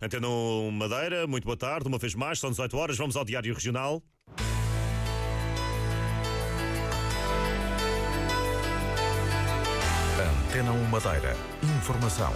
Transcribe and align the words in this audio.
Antena 0.00 0.28
Madeira, 0.72 1.26
muito 1.26 1.44
boa 1.44 1.56
tarde, 1.56 1.88
uma 1.88 1.98
vez 1.98 2.14
mais, 2.14 2.38
são 2.38 2.50
18 2.50 2.76
horas, 2.76 2.96
vamos 2.96 3.16
ao 3.16 3.24
Diário 3.24 3.52
Regional. 3.54 4.02
Antena 10.48 10.72
1 10.72 10.84
Madeira. 10.84 11.36
Informação. 11.78 12.32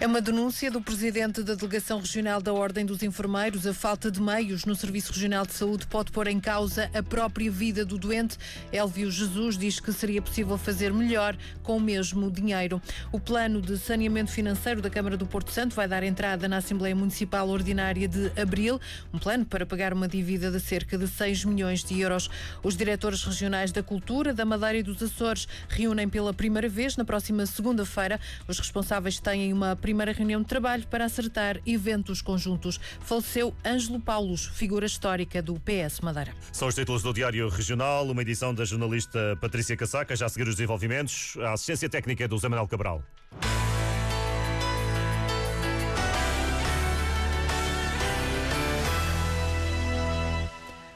É 0.00 0.06
uma 0.06 0.20
denúncia 0.20 0.70
do 0.70 0.80
presidente 0.80 1.42
da 1.42 1.56
Delegação 1.56 1.98
Regional 1.98 2.40
da 2.40 2.52
Ordem 2.52 2.86
dos 2.86 3.02
Enfermeiros. 3.02 3.66
A 3.66 3.74
falta 3.74 4.12
de 4.12 4.22
meios 4.22 4.64
no 4.64 4.76
Serviço 4.76 5.12
Regional 5.12 5.44
de 5.44 5.52
Saúde 5.52 5.88
pode 5.88 6.12
pôr 6.12 6.28
em 6.28 6.38
causa 6.38 6.88
a 6.94 7.02
própria 7.02 7.50
vida 7.50 7.84
do 7.84 7.98
doente. 7.98 8.38
Elvio 8.72 9.10
Jesus 9.10 9.58
diz 9.58 9.80
que 9.80 9.92
seria 9.92 10.22
possível 10.22 10.56
fazer 10.56 10.92
melhor 10.92 11.36
com 11.64 11.78
o 11.78 11.80
mesmo 11.80 12.30
dinheiro. 12.30 12.80
O 13.10 13.18
plano 13.18 13.60
de 13.60 13.76
saneamento 13.76 14.30
financeiro 14.30 14.80
da 14.80 14.88
Câmara 14.88 15.16
do 15.16 15.26
Porto 15.26 15.50
Santo 15.50 15.74
vai 15.74 15.88
dar 15.88 16.04
entrada 16.04 16.46
na 16.46 16.58
Assembleia 16.58 16.94
Municipal 16.94 17.48
Ordinária 17.48 18.06
de 18.06 18.30
abril. 18.40 18.80
Um 19.12 19.18
plano 19.18 19.44
para 19.44 19.66
pagar 19.66 19.92
uma 19.92 20.06
dívida 20.06 20.48
de 20.48 20.60
cerca 20.60 20.96
de 20.96 21.08
6 21.08 21.44
milhões 21.44 21.82
de 21.82 22.00
euros. 22.00 22.30
Os 22.62 22.76
diretores 22.76 23.24
regionais 23.24 23.72
da 23.72 23.82
Cultura, 23.82 24.32
da 24.32 24.44
Madeira 24.44 24.78
e 24.78 24.82
dos 24.84 25.02
Açores 25.02 25.48
reúnem 25.68 26.08
pela 26.08 26.32
primeira 26.32 26.68
vez 26.68 26.96
na 26.96 27.04
próxima 27.04 27.44
segunda-feira. 27.46 28.20
Os 28.46 28.60
responsáveis 28.60 29.18
têm 29.18 29.52
uma 29.52 29.74
primeira 29.88 30.12
reunião 30.12 30.42
de 30.42 30.46
trabalho 30.46 30.86
para 30.88 31.06
acertar 31.06 31.58
eventos 31.64 32.20
conjuntos. 32.20 32.78
Faleceu 33.00 33.54
Ângelo 33.64 33.98
Paulos, 33.98 34.44
figura 34.44 34.84
histórica 34.84 35.40
do 35.40 35.54
PS 35.60 36.00
Madeira. 36.02 36.34
São 36.52 36.68
os 36.68 36.74
títulos 36.74 37.02
do 37.02 37.10
Diário 37.10 37.48
Regional, 37.48 38.06
uma 38.06 38.20
edição 38.20 38.52
da 38.52 38.66
jornalista 38.66 39.38
Patrícia 39.40 39.74
Casaca, 39.78 40.14
já 40.14 40.26
a 40.26 40.28
seguir 40.28 40.46
os 40.46 40.56
desenvolvimentos, 40.56 41.38
a 41.40 41.54
assistência 41.54 41.88
técnica 41.88 42.28
do 42.28 42.36
Zé 42.36 42.50
Manuel 42.50 42.68
Cabral. 42.68 43.02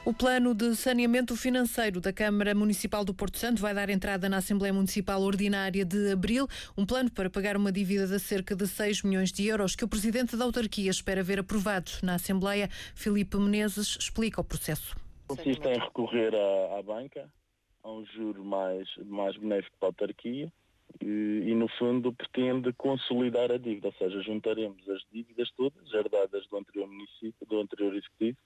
O 0.05 0.13
plano 0.13 0.53
de 0.53 0.75
saneamento 0.75 1.33
financeiro 1.33 2.01
da 2.01 2.11
Câmara 2.11 2.53
Municipal 2.53 3.05
do 3.05 3.13
Porto 3.13 3.37
Santo 3.37 3.61
vai 3.61 3.73
dar 3.73 3.89
entrada 3.89 4.27
na 4.27 4.39
Assembleia 4.39 4.73
Municipal 4.73 5.21
Ordinária 5.21 5.85
de 5.85 6.11
abril. 6.11 6.45
Um 6.77 6.85
plano 6.85 7.09
para 7.09 7.29
pagar 7.29 7.55
uma 7.55 7.71
dívida 7.71 8.05
de 8.05 8.19
cerca 8.19 8.53
de 8.53 8.67
6 8.67 9.03
milhões 9.03 9.31
de 9.31 9.47
euros 9.47 9.77
que 9.77 9.85
o 9.85 9.87
Presidente 9.87 10.35
da 10.35 10.43
Autarquia 10.43 10.91
espera 10.91 11.23
ver 11.23 11.39
aprovado 11.39 11.89
na 12.03 12.15
Assembleia. 12.15 12.67
Filipe 12.93 13.37
Menezes 13.37 13.95
explica 13.97 14.41
o 14.41 14.43
processo. 14.43 14.93
Consiste 15.25 15.65
em 15.69 15.79
recorrer 15.79 16.35
à, 16.35 16.79
à 16.79 16.83
banca 16.83 17.31
a 17.81 17.89
um 17.89 18.05
juro 18.07 18.43
mais, 18.43 18.89
mais 19.05 19.37
benéfico 19.37 19.77
para 19.79 19.87
a 19.87 19.91
autarquia 19.91 20.51
e, 21.01 21.05
e, 21.05 21.55
no 21.55 21.69
fundo 21.79 22.11
pretende 22.11 22.73
consolidar 22.73 23.53
a 23.53 23.57
dívida, 23.57 23.87
ou 23.87 23.93
seja, 23.93 24.21
juntaremos 24.21 24.77
as 24.89 25.01
dívidas 25.13 25.49
todas 25.55 25.93
herdadas 25.93 26.45
do 26.49 26.57
anterior 26.57 26.89
município, 26.89 27.47
do 27.47 27.61
anterior 27.61 27.95
executivo 27.95 28.37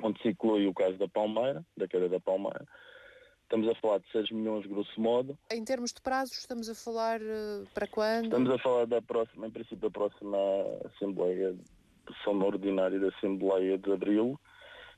onde 0.00 0.20
se 0.22 0.28
inclui 0.28 0.66
o 0.66 0.74
caso 0.74 0.96
da 0.96 1.08
Palmeira, 1.42 1.66
da 1.76 1.88
queda 1.88 2.08
da 2.08 2.20
Palmeira. 2.20 2.66
Estamos 3.42 3.68
a 3.68 3.74
falar 3.74 3.98
de 3.98 4.10
6 4.12 4.30
milhões, 4.30 4.64
grosso 4.66 4.98
modo. 5.00 5.36
Em 5.50 5.64
termos 5.64 5.92
de 5.92 6.00
prazos, 6.00 6.38
estamos 6.38 6.68
a 6.70 6.74
falar 6.74 7.20
uh, 7.20 7.66
para 7.74 7.86
quando? 7.86 8.24
Estamos 8.24 8.50
a 8.50 8.58
falar 8.58 8.86
da 8.86 9.02
próxima, 9.02 9.46
em 9.46 9.50
princípio, 9.50 9.78
da 9.78 9.90
próxima 9.90 10.38
Assembleia 10.86 11.52
de 11.52 12.16
Sessão 12.16 12.40
Ordinária 12.40 12.98
da 12.98 13.08
Assembleia 13.08 13.76
de 13.76 13.92
Abril. 13.92 14.40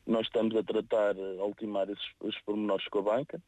Nós 0.06 0.26
estamos 0.26 0.54
a 0.54 0.62
tratar, 0.62 1.16
a 1.16 1.44
ultimar 1.44 1.88
esses, 1.88 2.04
os 2.20 2.38
pormenores 2.42 2.86
com 2.88 2.98
a 2.98 3.02
banca. 3.02 3.42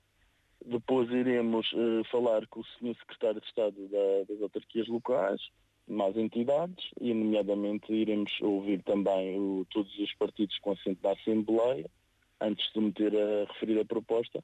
Depois 0.65 1.09
iremos 1.11 1.71
uh, 1.73 2.03
falar 2.11 2.47
com 2.49 2.61
o 2.61 2.65
Sr. 2.65 2.97
Secretário 2.99 3.41
de 3.41 3.47
Estado 3.47 3.89
da, 3.89 4.25
das 4.29 4.43
Autarquias 4.43 4.89
Locais, 4.89 5.41
mais 5.87 6.17
entidades 6.17 6.85
e, 7.01 7.15
nomeadamente, 7.15 7.93
iremos 7.93 8.33
ouvir 8.41 8.83
também 8.83 9.39
o, 9.39 9.65
todos 9.71 9.97
os 9.99 10.13
partidos 10.15 10.59
com 10.59 10.73
assento 10.73 11.01
da 11.01 11.13
Assembleia 11.13 11.89
antes 12.41 12.67
de 12.67 12.73
submeter 12.73 13.13
a 13.15 13.53
referida 13.53 13.85
proposta, 13.85 14.43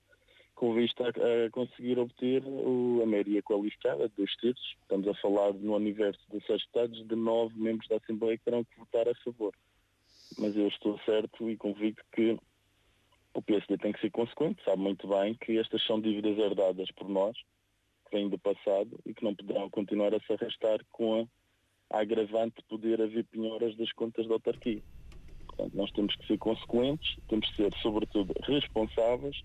com 0.55 0.75
vista 0.75 1.05
a, 1.05 1.47
a 1.47 1.51
conseguir 1.51 1.99
obter 1.99 2.43
o, 2.45 3.01
a 3.03 3.07
maioria 3.07 3.43
qualificada 3.43 4.11
dois 4.17 4.35
terços. 4.37 4.77
Estamos 4.83 5.09
a 5.09 5.15
falar 5.15 5.53
no 5.55 5.75
universo 5.75 6.21
de 6.31 6.45
seis 6.47 6.63
estados 6.63 7.07
de 7.07 7.17
nove 7.17 7.55
membros 7.59 7.89
da 7.89 7.97
Assembleia 7.97 8.39
que 8.39 8.45
terão 8.45 8.65
que 8.65 8.79
votar 8.79 9.09
a 9.09 9.15
favor. 9.25 9.53
Mas 10.39 10.57
eu 10.57 10.69
estou 10.69 10.99
certo 11.01 11.51
e 11.51 11.57
convicto 11.57 12.05
que 12.13 12.39
o 13.35 13.43
PSD 13.43 13.79
tem 13.79 13.93
que 13.93 14.01
ser 14.01 14.11
consequente, 14.11 14.63
sabe 14.65 14.83
muito 14.83 15.09
bem 15.09 15.35
que 15.35 15.59
estas 15.59 15.85
são 15.87 16.01
dívidas 16.01 16.39
herdadas 16.39 16.91
por 16.93 17.09
nós, 17.09 17.37
que 18.05 18.17
vêm 18.17 18.29
do 18.29 18.39
passado 18.39 18.99
e 19.07 19.15
que 19.15 19.25
não 19.25 19.35
poderão 19.35 19.71
continuar 19.71 20.15
a 20.15 20.21
se 20.21 20.33
arrastar 20.33 20.81
com 20.91 21.23
a, 21.91 21.97
a 21.97 22.01
agravante 22.03 22.57
de 22.57 22.65
poder 22.65 23.01
haver 23.01 23.25
penhoras 23.25 23.77
das 23.77 23.91
contas 23.93 24.27
da 24.29 24.35
autarquia. 24.35 24.83
Portanto, 25.57 25.77
nós 25.77 25.91
temos 25.93 26.17
que 26.17 26.27
ser 26.27 26.39
consequentes, 26.39 27.17
temos 27.29 27.49
que 27.51 27.57
ser, 27.57 27.75
sobretudo, 27.83 28.33
responsáveis 28.43 29.37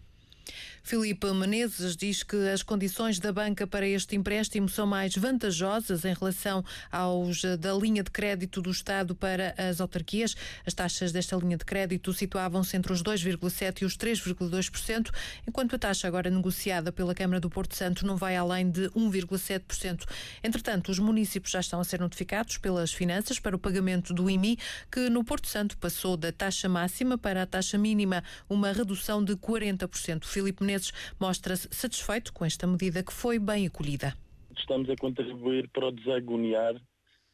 Filipe 0.87 1.27
Menezes 1.33 1.97
diz 1.97 2.23
que 2.23 2.47
as 2.47 2.63
condições 2.63 3.19
da 3.19 3.33
banca 3.33 3.67
para 3.67 3.85
este 3.85 4.15
empréstimo 4.15 4.69
são 4.69 4.87
mais 4.87 5.13
vantajosas 5.15 6.05
em 6.05 6.13
relação 6.13 6.63
aos 6.89 7.41
da 7.59 7.73
linha 7.73 8.01
de 8.01 8.09
crédito 8.09 8.61
do 8.61 8.71
Estado 8.71 9.13
para 9.13 9.53
as 9.57 9.81
autarquias. 9.81 10.33
As 10.65 10.73
taxas 10.73 11.11
desta 11.11 11.35
linha 11.35 11.57
de 11.57 11.65
crédito 11.65 12.13
situavam-se 12.13 12.77
entre 12.77 12.93
os 12.93 13.03
2,7% 13.03 13.81
e 13.81 13.85
os 13.85 13.97
3,2%, 13.97 15.11
enquanto 15.45 15.75
a 15.75 15.79
taxa 15.79 16.07
agora 16.07 16.29
negociada 16.29 16.89
pela 16.89 17.13
Câmara 17.13 17.41
do 17.41 17.49
Porto 17.49 17.75
Santo 17.75 18.05
não 18.07 18.15
vai 18.15 18.37
além 18.37 18.71
de 18.71 18.89
1,7%. 18.91 20.05
Entretanto, 20.41 20.89
os 20.89 20.99
municípios 20.99 21.51
já 21.51 21.59
estão 21.59 21.81
a 21.81 21.83
ser 21.83 21.99
notificados 21.99 22.57
pelas 22.57 22.93
finanças 22.93 23.39
para 23.39 23.55
o 23.55 23.59
pagamento 23.59 24.13
do 24.13 24.29
IMI, 24.29 24.57
que 24.89 25.09
no 25.09 25.23
Porto 25.23 25.47
Santo 25.47 25.77
passou 25.77 26.15
da 26.15 26.31
taxa 26.31 26.69
máxima 26.69 27.17
para 27.17 27.43
a 27.43 27.45
taxa 27.45 27.77
mínima, 27.77 28.23
uma 28.49 28.71
redução 28.71 29.21
de 29.21 29.35
40%. 29.35 30.23
Filipe 30.37 30.63
Menezes 30.63 30.91
mostra-se 31.19 31.67
satisfeito 31.71 32.31
com 32.31 32.45
esta 32.45 32.67
medida 32.67 33.01
que 33.01 33.11
foi 33.11 33.39
bem 33.39 33.65
acolhida. 33.65 34.13
Estamos 34.55 34.87
a 34.87 34.95
contribuir 34.95 35.67
para 35.69 35.87
o 35.87 35.91
desagoniar 35.91 36.79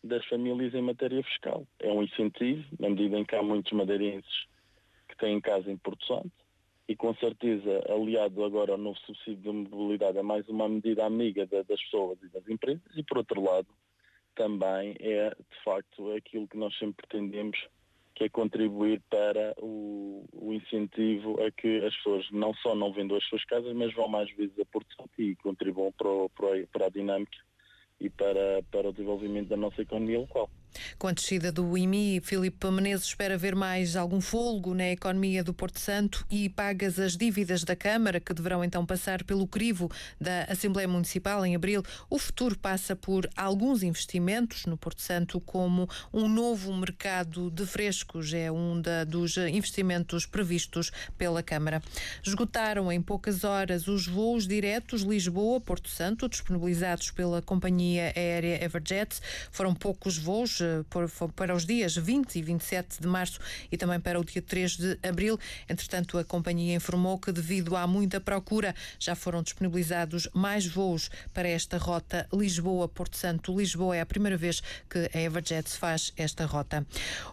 das 0.02 0.25
famílias 0.28 0.74
em 0.74 0.81
matéria 0.81 1.22
fiscal. 1.22 1.68
É 1.80 1.91
um 1.91 2.02
incentivo, 2.02 2.64
na 2.80 2.90
medida 2.90 3.19
em 3.19 3.25
que 3.25 3.36
há 3.36 3.44
muitos 3.44 3.74
madeirenses 3.74 4.46
que 5.09 5.18
têm 5.18 5.41
casa 5.41 5.69
em 5.69 5.75
Porto 5.75 6.06
Santo, 6.06 6.31
e 6.88 6.96
com 6.96 7.14
certeza, 7.16 7.84
aliado 7.90 8.41
agora 8.41 8.72
ao 8.72 8.78
novo 8.78 8.97
subsídio 9.00 9.52
de 9.52 9.70
mobilidade, 9.70 10.18
é 10.18 10.24
mais 10.24 10.47
uma 10.47 10.70
medida 10.70 11.06
amiga 11.06 11.46
das 11.46 11.68
pessoas 11.68 12.18
e 12.24 12.30
das 12.30 12.47
empresas, 12.47 12.84
e 12.96 13.03
por 13.03 13.18
outro 13.18 13.44
lado, 13.44 13.68
também 14.34 14.96
é 15.02 15.30
de 15.30 15.64
facto 15.66 16.09
aquilo 16.14 16.47
que 16.47 16.58
nós 16.58 16.74
sempre 16.78 17.06
pretendemos 17.06 17.58
que 18.16 18.25
é 18.25 18.29
contribuir 18.29 19.01
para 19.09 19.53
o, 19.59 20.25
o, 20.31 20.53
incentivo 20.53 21.41
a 21.44 21.51
que 21.51 21.84
as 21.85 21.96
pessoas 21.97 22.25
não 22.31 22.53
só 22.56 22.75
não 22.75 22.94
vendam 22.94 23.18
as 23.18 23.24
suas 23.25 23.44
casas, 23.46 23.74
mas 23.74 23.94
vão 23.94 24.07
mais 24.07 24.29
vezes 24.35 24.57
a 24.59 24.66
Porto 24.66 24.96
Santo 24.96 25.12
e 25.19 25.35
contribuam 25.38 25.91
para, 25.91 26.07
o, 26.07 26.29
para 26.29 26.85
a 26.85 26.90
dinâmica 26.90 27.38
e 28.00 28.09
para, 28.09 28.63
para 28.72 28.90
o 28.90 28.91
desenvolvimento 28.91 29.50
da 29.50 29.57
nossa 29.57 29.81
economia 29.81 30.19
local. 30.19 30.50
Com 30.97 31.07
a 31.07 31.11
descida 31.11 31.51
do 31.51 31.78
IMI, 31.78 32.22
Filipe 32.22 32.69
Menezes 32.72 33.07
espera 33.07 33.38
ver 33.38 33.56
mais 33.56 33.95
algum 33.95 34.22
folgo 34.22 34.73
na 34.73 34.89
economia 34.89 35.44
do 35.44 35.53
Porto 35.53 35.79
Santo 35.79 36.25
e 36.29 36.50
pagas 36.50 37.00
as 37.00 37.16
dívidas 37.16 37.63
da 37.63 37.75
Câmara, 37.75 38.19
que 38.19 38.34
deverão 38.34 38.63
então 38.63 38.85
passar 38.85 39.23
pelo 39.23 39.47
crivo 39.47 39.91
da 40.19 40.44
Assembleia 40.45 40.88
Municipal 40.88 41.45
em 41.45 41.56
abril. 41.56 41.84
O 42.09 42.17
futuro 42.17 42.57
passa 42.57 42.95
por 42.95 43.29
alguns 43.35 43.84
investimentos 43.84 44.66
no 44.66 44.78
Porto 44.78 45.01
Santo, 45.01 45.39
como 45.41 45.89
um 46.11 46.28
novo 46.28 46.73
mercado 46.75 47.50
de 47.51 47.66
frescos, 47.66 48.34
é 48.34 48.51
um 48.51 48.79
da, 48.81 49.03
dos 49.03 49.38
investimentos 49.38 50.25
previstos 50.25 50.91
pela 51.17 51.44
Câmara. 51.44 51.81
Esgotaram 52.25 52.91
em 52.91 53.01
poucas 53.01 53.44
horas 53.44 53.88
os 53.88 54.07
voos 54.07 54.47
diretos 54.47 55.01
Lisboa-Porto 55.01 55.90
Santo, 55.90 56.29
disponibilizados 56.29 57.11
pela 57.11 57.41
companhia 57.41 58.13
aérea 58.16 58.64
Everjet. 58.64 59.19
Foram 59.52 59.73
poucos 59.73 60.17
voos 60.17 60.61
para 61.36 61.56
os 61.56 61.66
dias 61.66 61.96
20 61.96 62.36
e 62.36 62.42
27 62.42 63.02
de 63.02 63.08
março 63.08 63.40
e 63.72 63.78
também 63.78 64.00
para 64.00 64.20
o 64.20 64.24
dia 64.24 64.42
3 64.42 64.78
de 64.78 65.00
abril. 65.04 65.40
Entretanto, 65.70 66.18
a 66.18 66.24
companhia 66.24 66.76
informou 66.76 67.18
que, 67.18 67.32
devido 67.32 67.76
à 67.76 67.86
muita 67.88 68.20
procura, 68.20 68.76
já 69.00 69.16
foram 69.16 69.42
disponibilizados 69.42 70.28
mais 70.34 70.66
voos 70.66 71.10
para 71.34 71.48
esta 71.48 71.78
rota 71.78 72.28
Lisboa-Porto 72.34 73.18
Santo. 73.18 73.58
Lisboa 73.58 73.96
é 73.96 74.02
a 74.02 74.06
primeira 74.06 74.38
vez 74.38 74.62
que 74.90 75.10
a 75.14 75.20
Everjet 75.20 75.70
faz 75.70 76.14
esta 76.18 76.46
rota. 76.46 76.86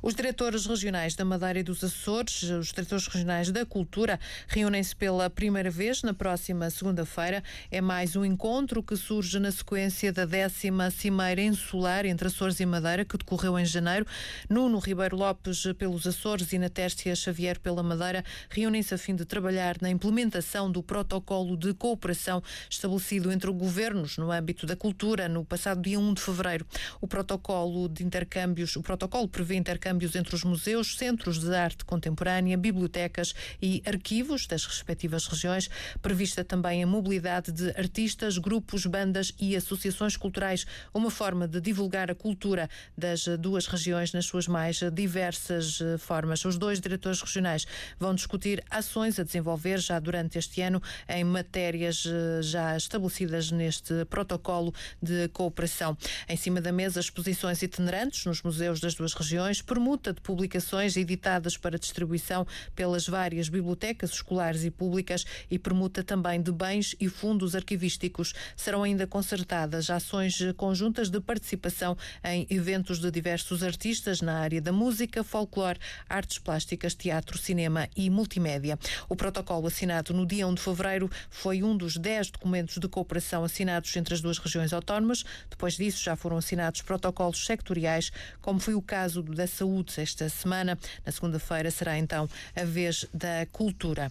Os 0.03 0.15
diretores 0.15 0.67
regionais 0.67 1.15
da 1.15 1.25
Madeira 1.25 1.59
e 1.59 1.63
dos 1.63 1.83
Açores, 1.83 2.43
os 2.43 2.69
diretores 2.69 3.07
regionais 3.07 3.51
da 3.51 3.65
Cultura, 3.65 4.19
reúnem-se 4.49 4.95
pela 4.95 5.29
primeira 5.31 5.71
vez 5.71 6.03
na 6.03 6.15
próxima 6.15 6.69
segunda-feira. 6.71 7.43
É 7.71 7.81
mais 7.81 8.17
um 8.17 8.25
encontro 8.25 8.83
que 8.83 8.97
surge 8.97 9.39
na 9.39 9.51
sequência 9.51 10.13
da 10.13 10.25
décima 10.25 10.91
Cimeira 10.91 11.43
Insular 11.43 12.07
entre 12.07 12.29
Açores 12.29 12.61
e 12.61 12.67
Madeira, 12.67 13.05
que 13.05 13.19
decorreu 13.21 13.59
em 13.59 13.65
janeiro. 13.65 14.07
Nuno 14.49 14.79
Ribeiro 14.79 15.17
Lopes 15.17 15.65
pelos 15.79 16.07
Açores 16.07 16.53
e 16.53 16.59
na 16.59 16.69
Tércia 16.69 17.15
Xavier 17.15 17.61
pela 17.61 17.83
Madeira 17.83 18.25
reúnem-se 18.49 18.93
a 18.95 18.99
fim 18.99 19.15
de 19.15 19.25
trabalhar 19.25 19.77
na 19.81 19.89
implementação 19.89 20.71
do 20.71 20.83
protocolo 20.83 21.57
de 21.57 21.73
cooperação 21.75 22.43
estabelecido 22.69 23.31
entre 23.31 23.51
governos 23.53 24.17
no 24.19 24.33
âmbito 24.33 24.67
da 24.67 24.75
cultura 24.75 25.29
no 25.29 25.45
passado 25.45 25.81
dia 25.81 25.99
1 25.99 26.15
de 26.15 26.21
fevereiro. 26.21 26.67
O 27.01 27.07
protocolo 27.07 27.89
de 27.89 28.05
intercâmbios, 28.05 28.77
o 28.77 28.83
protocolo 28.83 29.29
prevê 29.29 29.57
intercâmbios 29.57 30.17
entre 30.17 30.35
os 30.35 30.45
museus, 30.45 30.97
centros 30.97 31.39
de 31.39 31.55
arte 31.55 31.85
contemporânea, 31.85 32.57
bibliotecas 32.57 33.35
e 33.61 33.83
arquivos 33.87 34.47
das 34.47 34.65
respectivas 34.65 35.27
regiões, 35.27 35.69
prevista 36.03 36.45
também 36.45 36.83
a 36.83 36.87
mobilidade 36.87 37.53
de 37.53 37.71
artistas, 37.71 38.39
grupos, 38.39 38.87
bandas 38.87 39.33
e 39.39 39.55
associações 39.55 40.17
culturais, 40.17 40.67
uma 40.93 41.11
forma 41.11 41.47
de 41.47 41.61
divulgar 41.61 42.11
a 42.11 42.15
cultura 42.15 42.69
das 43.11 43.27
duas 43.39 43.67
regiões 43.67 44.13
nas 44.13 44.27
suas 44.27 44.47
mais 44.47 44.81
diversas 44.93 45.81
eh, 45.81 45.99
formas. 45.99 46.45
Os 46.45 46.57
dois 46.57 46.81
diretores 46.81 47.21
regionais 47.21 47.67
vão 47.99 48.15
discutir 48.15 48.63
ações 48.71 49.19
a 49.19 49.25
desenvolver 49.25 49.79
já 49.79 49.99
durante 49.99 50.39
este 50.39 50.61
ano 50.63 50.81
em 51.09 51.25
matérias 51.25 52.05
eh, 52.07 52.41
já 52.43 52.77
estabelecidas 52.77 53.51
neste 53.51 54.05
protocolo 54.05 54.73
de 55.03 55.27
cooperação. 55.29 55.97
Em 56.29 56.37
cima 56.37 56.61
da 56.61 56.71
mesa, 56.71 57.01
exposições 57.01 57.63
itinerantes 57.63 58.25
nos 58.27 58.43
museus 58.43 58.79
das 58.79 58.95
duas 58.95 59.13
regiões, 59.13 59.61
permuta 59.61 60.13
de 60.13 60.21
publicações 60.21 60.97
editadas 60.97 61.57
para 61.57 61.79
distribuição 61.79 62.47
pelas 62.77 63.09
várias 63.09 63.49
bibliotecas 63.49 64.11
escolares 64.11 64.63
e 64.63 64.71
públicas 64.71 65.25
e 65.51 65.59
permuta 65.59 66.05
também 66.05 66.41
de 66.41 66.53
bens 66.53 66.95
e 67.01 67.09
fundos 67.09 67.57
arquivísticos. 67.57 68.35
Serão 68.55 68.85
ainda 68.85 69.05
concertadas 69.05 69.91
ações 69.91 70.39
conjuntas 70.57 71.11
de 71.11 71.21
participação 71.21 71.97
em 72.23 72.47
eventos 72.51 73.00
de 73.01 73.11
diversos 73.11 73.63
artistas 73.63 74.21
na 74.21 74.39
área 74.39 74.61
da 74.61 74.73
música, 74.73 75.25
folclore, 75.25 75.79
artes 76.09 76.39
plásticas, 76.39 76.95
teatro, 76.95 77.39
cinema 77.39 77.89
e 77.97 78.11
multimédia. 78.11 78.79
O 79.09 79.17
protocolo 79.17 79.67
assinado 79.67 80.13
no 80.13 80.27
dia 80.27 80.47
1 80.47 80.55
de 80.55 80.61
fevereiro 80.61 81.11
foi 81.29 81.63
um 81.63 81.77
dos 81.77 81.97
dez 81.97 82.31
documentos 82.31 82.79
de 82.79 82.89
cooperação 82.89 83.45
assinados 83.45 83.95
entre 83.97 84.15
as 84.15 84.21
duas 84.21 84.39
regiões 84.39 84.73
autónomas. 84.73 85.25
Depois 85.49 85.77
disso, 85.77 86.03
já 86.03 86.17
foram 86.17 86.37
assinados 86.37 86.83
protocolos 86.83 87.45
sectoriais, 87.45 88.11
como 88.41 88.61
foi 88.61 88.75
o 88.75 88.83
caso 88.83 89.23
da 89.23 89.47
saúde 89.47 90.01
esta 90.01 90.29
semana. 90.29 90.79
Na 91.05 91.13
segunda-feira 91.13 91.71
será 91.71 91.99
então 91.99 92.29
a 92.55 92.65
vez 92.65 93.07
da 93.13 93.47
cultura. 93.53 94.11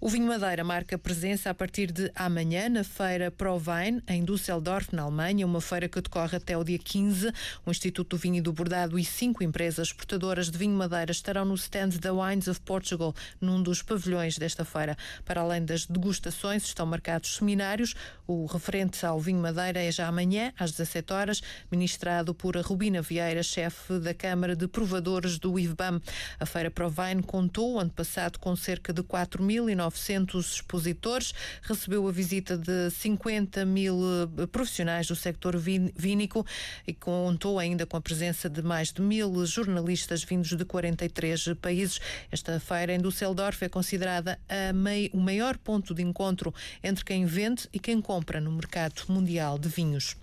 O 0.00 0.08
Vinho 0.08 0.26
Madeira 0.26 0.62
marca 0.62 0.98
presença 0.98 1.50
a 1.50 1.54
partir 1.54 1.90
de 1.90 2.10
amanhã 2.14 2.68
na 2.68 2.84
feira 2.84 3.30
Provine, 3.30 4.02
em 4.06 4.24
Düsseldorf, 4.24 4.94
na 4.94 5.02
Alemanha, 5.02 5.46
uma 5.46 5.60
feira 5.60 5.88
que 5.88 6.00
decorre 6.00 6.36
até 6.36 6.56
o 6.56 6.64
dia 6.64 6.78
15. 6.78 7.32
O 7.64 7.70
Instituto 7.70 8.15
do 8.16 8.18
Vinho 8.18 8.36
e 8.36 8.40
do 8.40 8.50
Bordado 8.50 8.98
e 8.98 9.04
cinco 9.04 9.44
empresas 9.44 9.88
exportadoras 9.88 10.50
de 10.50 10.56
vinho 10.56 10.74
Madeira 10.74 11.12
estarão 11.12 11.44
no 11.44 11.54
stand 11.54 11.90
da 12.00 12.14
Wines 12.14 12.48
of 12.48 12.58
Portugal, 12.62 13.14
num 13.38 13.62
dos 13.62 13.82
pavilhões 13.82 14.38
desta 14.38 14.64
feira. 14.64 14.96
Para 15.22 15.42
além 15.42 15.62
das 15.62 15.84
degustações, 15.84 16.64
estão 16.64 16.86
marcados 16.86 17.36
seminários. 17.36 17.94
O 18.26 18.46
referente 18.46 19.04
ao 19.04 19.20
vinho 19.20 19.38
Madeira 19.38 19.82
é 19.82 19.92
já 19.92 20.08
amanhã, 20.08 20.50
às 20.58 20.70
17 20.70 21.12
horas, 21.12 21.42
ministrado 21.70 22.34
por 22.34 22.56
Rubina 22.56 23.02
Vieira, 23.02 23.42
chefe 23.42 23.98
da 23.98 24.14
Câmara 24.14 24.56
de 24.56 24.66
Provadores 24.66 25.38
do 25.38 25.58
IVBAM. 25.58 26.00
A 26.40 26.46
Feira 26.46 26.70
Provine 26.70 27.22
contou, 27.22 27.78
ano 27.78 27.90
passado, 27.90 28.38
com 28.38 28.56
cerca 28.56 28.94
de 28.94 29.02
4.900 29.02 30.38
expositores, 30.38 31.34
recebeu 31.60 32.08
a 32.08 32.12
visita 32.12 32.56
de 32.56 32.90
50 32.90 33.66
mil 33.66 34.00
eh, 34.38 34.46
profissionais 34.46 35.06
do 35.06 35.14
sector 35.14 35.54
vínico 35.58 36.46
e 36.86 36.94
contou 36.94 37.58
ainda 37.58 37.84
com 37.84 37.98
a 37.98 38.05
presença 38.06 38.48
de 38.48 38.62
mais 38.62 38.92
de 38.92 39.02
mil 39.02 39.44
jornalistas 39.44 40.22
vindos 40.22 40.56
de 40.56 40.64
43 40.64 41.54
países. 41.60 42.00
Esta 42.30 42.60
feira 42.60 42.94
em 42.94 43.00
Düsseldorf 43.00 43.60
é 43.64 43.68
considerada 43.68 44.38
mei, 44.72 45.10
o 45.12 45.18
maior 45.18 45.58
ponto 45.58 45.92
de 45.92 46.02
encontro 46.02 46.54
entre 46.84 47.04
quem 47.04 47.26
vende 47.26 47.68
e 47.72 47.80
quem 47.80 48.00
compra 48.00 48.40
no 48.40 48.52
mercado 48.52 49.02
mundial 49.08 49.58
de 49.58 49.68
vinhos. 49.68 50.16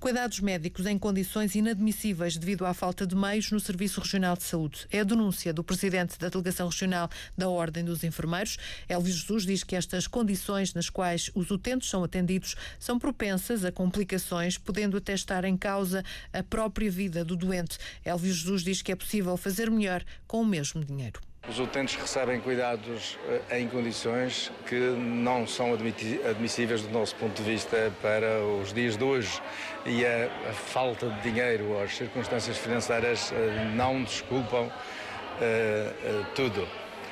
Cuidados 0.00 0.40
médicos 0.40 0.86
em 0.86 0.98
condições 0.98 1.54
inadmissíveis 1.54 2.36
devido 2.36 2.66
à 2.66 2.74
falta 2.74 3.06
de 3.06 3.14
meios 3.14 3.50
no 3.50 3.60
Serviço 3.60 4.00
Regional 4.00 4.36
de 4.36 4.42
Saúde. 4.42 4.86
É 4.90 5.00
a 5.00 5.04
denúncia 5.04 5.52
do 5.52 5.62
presidente 5.62 6.18
da 6.18 6.28
Delegação 6.28 6.68
Regional 6.68 7.08
da 7.38 7.48
Ordem 7.48 7.84
dos 7.84 8.02
Enfermeiros. 8.02 8.58
Elvis 8.88 9.14
Jesus 9.14 9.44
diz 9.44 9.62
que 9.62 9.76
estas 9.76 10.06
condições 10.06 10.74
nas 10.74 10.90
quais 10.90 11.30
os 11.34 11.50
utentes 11.50 11.88
são 11.88 12.02
atendidos 12.02 12.56
são 12.78 12.98
propensas 12.98 13.64
a 13.64 13.70
complicações, 13.70 14.58
podendo 14.58 14.96
até 14.96 15.14
estar 15.14 15.44
em 15.44 15.56
causa 15.56 16.04
a 16.32 16.42
própria 16.42 16.90
vida 16.90 17.24
do 17.24 17.36
doente. 17.36 17.78
Elvis 18.04 18.36
Jesus 18.36 18.62
diz 18.62 18.82
que 18.82 18.92
é 18.92 18.96
possível 18.96 19.36
fazer 19.36 19.70
melhor 19.70 20.04
com 20.26 20.42
o 20.42 20.46
mesmo 20.46 20.84
dinheiro. 20.84 21.20
Os 21.48 21.58
utentes 21.58 21.96
recebem 21.96 22.40
cuidados 22.40 23.18
eh, 23.50 23.58
em 23.58 23.68
condições 23.68 24.52
que 24.64 24.76
não 24.76 25.44
são 25.44 25.74
admissíveis 25.74 26.82
do 26.82 26.90
nosso 26.90 27.16
ponto 27.16 27.34
de 27.34 27.42
vista 27.42 27.92
para 28.00 28.40
os 28.44 28.72
dias 28.72 28.96
de 28.96 29.02
hoje 29.02 29.42
e 29.84 30.06
a, 30.06 30.52
falta 30.52 31.08
de 31.10 31.20
dinheiro 31.20 31.70
ou 31.70 31.82
as 31.82 31.96
circunstâncias 31.96 32.56
financeiras 32.56 33.32
eh, 33.32 33.72
não 33.74 34.04
desculpam 34.04 34.66
uh, 34.66 36.24
tudo. 36.36 36.66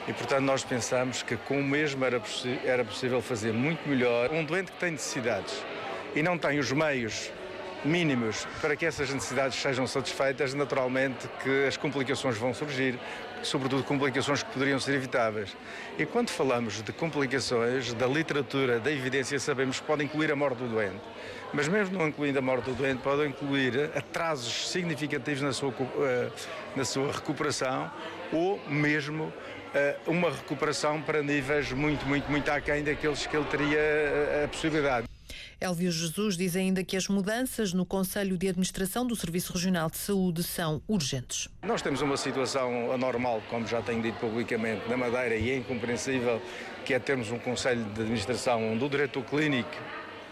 E, 0.06 0.12
portanto, 0.12 0.42
nós 0.42 0.62
pensamos 0.62 1.24
que 1.24 1.36
com 1.36 1.58
o 1.58 1.64
mesmo 1.64 2.04
era, 2.04 2.22
era 2.64 2.84
possível 2.84 3.20
fazer 3.20 3.52
muito 3.52 3.86
melhor. 3.88 4.30
Um 4.32 4.44
doente 4.44 4.70
que 4.70 4.78
tem 4.78 4.92
necessidades 4.92 5.64
e 6.14 6.22
não 6.22 6.38
tem 6.38 6.58
os 6.60 6.70
meios 6.70 7.32
mínimos 7.84 8.46
para 8.60 8.76
que 8.76 8.86
essas 8.86 9.10
necessidades 9.10 9.60
sejam 9.60 9.86
satisfeitas, 9.86 10.54
naturalmente 10.54 11.28
que 11.42 11.66
as 11.66 11.76
complicações 11.76 12.36
vão 12.36 12.52
surgir, 12.52 12.98
sobretudo 13.42 13.82
complicações 13.84 14.42
que 14.42 14.50
poderiam 14.50 14.78
ser 14.78 14.94
evitáveis. 14.94 15.56
E 15.98 16.04
quando 16.04 16.30
falamos 16.30 16.82
de 16.82 16.92
complicações, 16.92 17.92
da 17.94 18.06
literatura, 18.06 18.78
da 18.78 18.90
evidência, 18.90 19.38
sabemos 19.38 19.80
que 19.80 19.86
pode 19.86 20.04
incluir 20.04 20.30
a 20.30 20.36
morte 20.36 20.58
do 20.58 20.68
doente. 20.68 21.00
Mas 21.52 21.66
mesmo 21.66 21.98
não 21.98 22.08
incluindo 22.08 22.38
a 22.38 22.42
morte 22.42 22.66
do 22.66 22.74
doente, 22.74 23.00
pode 23.02 23.26
incluir 23.26 23.90
atrasos 23.96 24.70
significativos 24.70 25.42
na 25.42 25.52
sua, 25.52 25.72
eh, 26.00 26.28
na 26.76 26.84
sua 26.84 27.10
recuperação 27.10 27.90
ou 28.32 28.60
mesmo 28.68 29.32
eh, 29.74 29.96
uma 30.06 30.30
recuperação 30.30 31.02
para 31.02 31.22
níveis 31.22 31.72
muito, 31.72 32.06
muito, 32.06 32.30
muito 32.30 32.48
aquém 32.50 32.84
daqueles 32.84 33.26
que 33.26 33.36
ele 33.36 33.46
teria 33.46 33.78
eh, 33.78 34.42
a 34.44 34.48
possibilidade. 34.48 35.06
Elvio 35.60 35.92
Jesus 35.92 36.38
diz 36.38 36.56
ainda 36.56 36.82
que 36.82 36.96
as 36.96 37.06
mudanças 37.06 37.74
no 37.74 37.84
Conselho 37.84 38.38
de 38.38 38.48
Administração 38.48 39.06
do 39.06 39.14
Serviço 39.14 39.52
Regional 39.52 39.90
de 39.90 39.98
Saúde 39.98 40.42
são 40.42 40.80
urgentes. 40.88 41.48
Nós 41.62 41.82
temos 41.82 42.00
uma 42.00 42.16
situação 42.16 42.90
anormal, 42.90 43.42
como 43.50 43.66
já 43.66 43.82
tenho 43.82 44.00
dito 44.00 44.18
publicamente, 44.18 44.88
na 44.88 44.96
Madeira 44.96 45.36
e 45.36 45.50
é 45.50 45.56
incompreensível 45.58 46.40
que 46.86 46.94
é 46.94 46.98
termos 46.98 47.30
um 47.30 47.38
Conselho 47.38 47.84
de 47.84 48.00
Administração 48.00 48.72
onde 48.72 48.82
o 48.82 48.88
diretor 48.88 49.22
clínico 49.22 49.68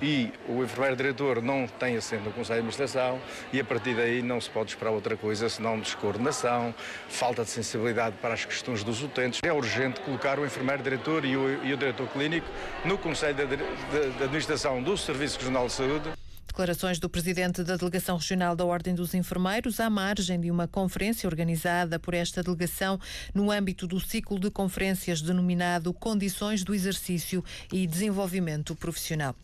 e 0.00 0.32
o 0.48 0.62
enfermeiro 0.62 0.96
diretor 0.96 1.42
não 1.42 1.66
tem 1.66 1.96
assento 1.96 2.24
no 2.24 2.32
Conselho 2.32 2.62
de 2.62 2.68
Administração 2.68 3.20
e 3.52 3.60
a 3.60 3.64
partir 3.64 3.94
daí 3.94 4.22
não 4.22 4.40
se 4.40 4.50
pode 4.50 4.70
esperar 4.70 4.90
outra 4.90 5.16
coisa 5.16 5.48
senão 5.48 5.78
descoordenação, 5.78 6.74
falta 7.08 7.44
de 7.44 7.50
sensibilidade 7.50 8.16
para 8.20 8.34
as 8.34 8.44
questões 8.44 8.84
dos 8.84 9.02
utentes. 9.02 9.40
É 9.42 9.52
urgente 9.52 10.00
colocar 10.00 10.38
o 10.38 10.46
enfermeiro 10.46 10.82
diretor 10.82 11.24
e 11.24 11.36
o, 11.36 11.64
e 11.64 11.72
o 11.72 11.76
diretor 11.76 12.08
clínico 12.08 12.46
no 12.84 12.98
Conselho 12.98 13.34
de, 13.34 13.46
de, 13.46 13.56
de 13.56 14.24
Administração 14.24 14.82
do 14.82 14.96
Serviço 14.96 15.38
Regional 15.38 15.66
de 15.66 15.72
Saúde 15.72 16.17
declarações 16.58 16.98
do 16.98 17.08
presidente 17.08 17.62
da 17.62 17.76
Delegação 17.76 18.16
Regional 18.16 18.56
da 18.56 18.64
Ordem 18.64 18.92
dos 18.92 19.14
Enfermeiros 19.14 19.78
à 19.78 19.88
margem 19.88 20.40
de 20.40 20.50
uma 20.50 20.66
conferência 20.66 21.28
organizada 21.28 22.00
por 22.00 22.14
esta 22.14 22.42
delegação 22.42 22.98
no 23.32 23.52
âmbito 23.52 23.86
do 23.86 24.00
ciclo 24.00 24.40
de 24.40 24.50
conferências 24.50 25.22
denominado 25.22 25.94
Condições 25.94 26.64
do 26.64 26.74
Exercício 26.74 27.44
e 27.72 27.86
Desenvolvimento 27.86 28.74
Profissional. 28.74 29.36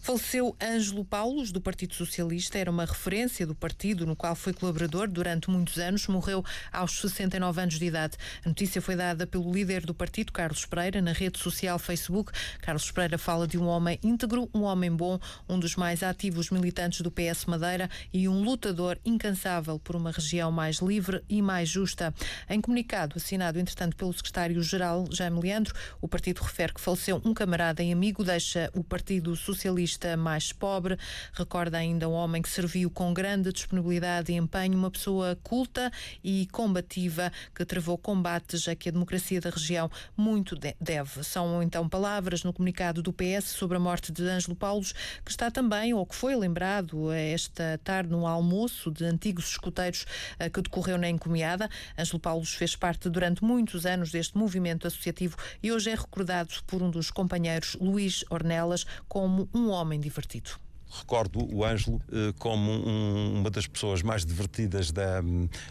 Faleceu 0.00 0.56
Ângelo 0.62 1.04
Paulos, 1.04 1.52
do 1.52 1.60
Partido 1.60 1.92
Socialista, 1.92 2.56
era 2.56 2.70
uma 2.70 2.86
referência 2.86 3.46
do 3.46 3.54
partido 3.54 4.06
no 4.06 4.16
qual 4.16 4.34
foi 4.34 4.54
colaborador 4.54 5.08
durante 5.08 5.50
muitos 5.50 5.76
anos, 5.76 6.06
morreu 6.06 6.42
aos 6.72 6.98
69 7.02 7.60
anos 7.60 7.78
de 7.78 7.84
idade. 7.84 8.16
A 8.46 8.48
notícia 8.48 8.80
foi 8.80 8.96
dada 8.96 9.26
pelo 9.26 9.52
líder 9.52 9.84
do 9.84 9.92
partido, 9.92 10.32
Carlos 10.32 10.64
Pereira, 10.64 11.02
na 11.02 11.12
rede 11.12 11.38
social 11.38 11.78
Facebook. 11.78 12.32
Carlos 12.62 12.90
Pereira 12.90 13.18
fala 13.18 13.46
de 13.46 13.58
um 13.58 13.66
homem 13.66 13.98
íntegro, 14.02 14.48
um 14.54 14.62
homem 14.62 14.90
bom, 14.90 15.20
um 15.46 15.58
dos 15.58 15.76
mais 15.76 16.02
ativos 16.02 16.48
militares 16.48 16.61
militantes 16.62 17.00
do 17.00 17.10
PS 17.10 17.44
Madeira 17.46 17.90
e 18.12 18.28
um 18.28 18.42
lutador 18.42 18.96
incansável 19.04 19.78
por 19.80 19.96
uma 19.96 20.12
região 20.12 20.52
mais 20.52 20.76
livre 20.76 21.22
e 21.28 21.42
mais 21.42 21.68
justa. 21.68 22.14
Em 22.48 22.60
comunicado 22.60 23.16
assinado, 23.16 23.58
entretanto, 23.58 23.96
pelo 23.96 24.12
secretário-geral 24.12 25.06
Jaime 25.10 25.40
Leandro, 25.40 25.74
o 26.00 26.06
partido 26.06 26.40
refere 26.40 26.72
que 26.72 26.80
faleceu 26.80 27.20
um 27.24 27.34
camarada 27.34 27.82
e 27.82 27.92
amigo, 27.92 28.22
deixa 28.22 28.70
o 28.74 28.84
Partido 28.84 29.34
Socialista 29.34 30.16
mais 30.16 30.52
pobre. 30.52 30.96
Recorda 31.32 31.78
ainda 31.78 32.08
um 32.08 32.12
homem 32.12 32.40
que 32.40 32.48
serviu 32.48 32.88
com 32.90 33.12
grande 33.12 33.52
disponibilidade 33.52 34.30
e 34.30 34.36
empenho, 34.36 34.78
uma 34.78 34.90
pessoa 34.90 35.36
culta 35.42 35.90
e 36.22 36.46
combativa 36.52 37.32
que 37.54 37.64
travou 37.64 37.98
combates 37.98 38.68
a 38.68 38.76
que 38.76 38.88
a 38.88 38.92
democracia 38.92 39.40
da 39.40 39.50
região 39.50 39.90
muito 40.16 40.56
deve. 40.80 41.24
São 41.24 41.62
então 41.62 41.88
palavras 41.88 42.44
no 42.44 42.52
comunicado 42.52 43.02
do 43.02 43.12
PS 43.12 43.46
sobre 43.46 43.76
a 43.76 43.80
morte 43.80 44.12
de 44.12 44.22
Ângelo 44.22 44.54
Paulos, 44.54 44.92
que 45.24 45.30
está 45.30 45.50
também, 45.50 45.92
ou 45.94 46.06
que 46.06 46.14
foi 46.14 46.34
lembrado 46.42 47.12
esta 47.12 47.78
tarde 47.82 48.10
no 48.10 48.26
almoço 48.26 48.90
de 48.90 49.04
antigos 49.04 49.48
escuteiros 49.48 50.04
eh, 50.38 50.50
que 50.50 50.60
decorreu 50.60 50.98
na 50.98 51.08
Encomiada. 51.08 51.70
Ângelo 51.96 52.18
Paulos 52.18 52.54
fez 52.54 52.74
parte 52.74 53.08
durante 53.08 53.44
muitos 53.44 53.86
anos 53.86 54.10
deste 54.10 54.36
movimento 54.36 54.86
associativo 54.86 55.36
e 55.62 55.70
hoje 55.70 55.90
é 55.90 55.94
recordado 55.94 56.52
por 56.66 56.82
um 56.82 56.90
dos 56.90 57.10
companheiros, 57.10 57.76
Luís 57.80 58.24
Ornelas, 58.28 58.84
como 59.08 59.48
um 59.54 59.70
homem 59.70 60.00
divertido 60.00 60.60
recordo 60.98 61.46
o 61.54 61.64
Ângelo 61.64 62.00
eh, 62.12 62.32
como 62.38 62.70
um, 62.70 63.40
uma 63.40 63.50
das 63.50 63.66
pessoas 63.66 64.02
mais 64.02 64.24
divertidas 64.24 64.92
da, 64.92 65.20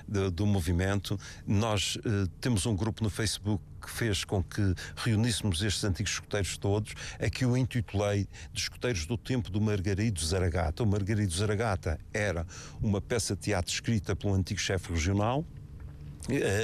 de, 0.08 0.30
do 0.32 0.46
movimento. 0.46 1.20
Nós 1.46 1.98
eh, 2.04 2.28
temos 2.40 2.66
um 2.66 2.76
grupo 2.76 3.04
no 3.04 3.10
Facebook 3.10 3.64
que 3.82 3.90
fez 3.90 4.24
com 4.24 4.44
que 4.44 4.76
reuníssemos 4.96 5.64
estes 5.64 5.84
antigos 5.84 6.12
escuteiros 6.14 6.58
todos, 6.58 6.94
é 7.18 7.30
que 7.30 7.44
eu 7.44 7.58
intitulei 7.58 8.28
de 8.54 8.62
escuteiros 8.62 9.06
do 9.06 9.18
tempo 9.18 9.50
do 9.50 9.60
Margarido 9.60 10.24
Zaragata. 10.24 10.84
O 10.84 10.86
Margarido 10.86 11.34
Zaragata 11.34 12.00
era 12.14 12.46
uma 12.80 13.02
peça 13.02 13.36
de 13.36 13.42
teatro 13.42 13.74
escrita 13.74 14.16
pelo 14.16 14.36
antigo 14.36 14.60
chefe 14.60 14.92
regional, 14.92 15.44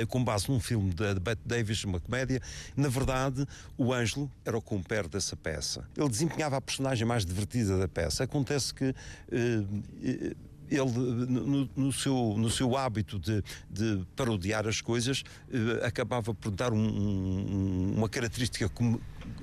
com 0.10 0.24
base 0.24 0.50
num 0.50 0.60
filme 0.60 0.94
de 0.94 1.20
Bette 1.20 1.42
Davis, 1.46 1.84
uma 1.84 2.00
comédia. 2.00 2.42
Na 2.76 2.90
verdade, 2.90 3.46
o 3.78 3.94
Ângelo 3.94 4.32
era 4.46 4.58
o 4.58 4.62
compère 4.62 5.08
dessa 5.08 5.36
peça. 5.36 5.88
Ele 5.96 6.10
desempenhava 6.10 6.58
a 6.58 6.62
personagem 6.62 7.06
mais 7.06 7.26
divertida 7.26 7.78
da 7.78 7.88
peça. 7.88 8.24
Acontece 8.24 8.74
que. 8.74 8.90
Uh, 9.32 10.36
ele, 10.70 10.84
no, 10.84 11.70
no, 11.76 11.94
seu, 11.94 12.36
no 12.38 12.50
seu 12.50 12.76
hábito 12.76 13.18
de, 13.18 13.42
de 13.70 14.06
parodiar 14.16 14.68
as 14.68 14.82
coisas, 14.82 15.24
uh, 15.50 15.86
acabava 15.86 16.34
por 16.34 16.52
dar 16.52 16.74
um, 16.74 16.78
um, 16.78 17.94
uma 17.96 18.10
característica 18.10 18.70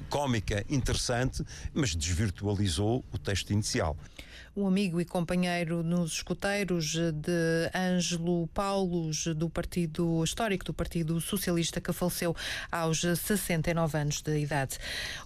cómica 0.09 0.65
interessante, 0.69 1.45
mas 1.73 1.95
desvirtualizou 1.95 3.05
o 3.13 3.19
texto 3.19 3.53
inicial 3.53 3.97
um 4.57 4.69
amigo 4.69 5.01
e 5.01 5.05
companheiro 5.05 5.83
nos 5.83 6.13
escuteiros 6.13 6.95
de 6.95 7.71
Ângelo 7.75 8.47
Paulos, 8.49 9.27
do 9.35 9.51
Partido 9.51 10.23
Histórico 10.23 10.65
do 10.65 10.73
Partido 10.73 11.21
Socialista, 11.21 11.81
que 11.81 11.93
faleceu 11.93 12.37
aos 12.71 13.01
69 13.01 13.99
anos 13.99 14.23
de 14.23 14.39
idade. 14.39 14.79